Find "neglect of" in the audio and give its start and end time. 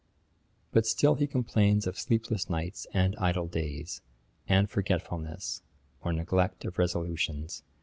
6.11-6.79